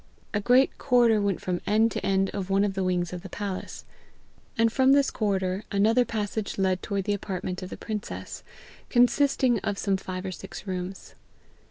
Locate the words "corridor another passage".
5.11-6.57